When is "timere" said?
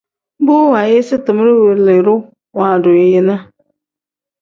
1.25-1.53